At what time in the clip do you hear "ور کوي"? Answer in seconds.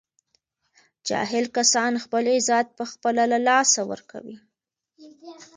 3.89-4.37